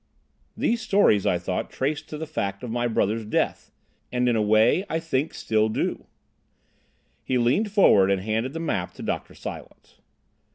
These 0.57 0.81
stories 0.81 1.27
I 1.27 1.37
thought 1.37 1.65
I 1.65 1.67
traced 1.67 2.09
to 2.09 2.17
the 2.17 2.25
fact 2.25 2.63
of 2.63 2.71
my 2.71 2.87
brother's 2.87 3.23
death—and, 3.23 4.27
in 4.27 4.35
a 4.35 4.41
way, 4.41 4.83
I 4.89 4.97
think 4.99 5.31
so 5.35 5.69
still." 5.71 6.07
He 7.23 7.37
leant 7.37 7.69
forward 7.69 8.09
and 8.09 8.19
handed 8.19 8.53
the 8.53 8.59
map 8.59 8.93
to 8.95 9.03
Dr. 9.03 9.35
Silence. 9.35 10.01